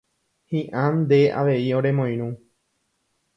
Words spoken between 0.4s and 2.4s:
Hi'ã nde avei oremoirũ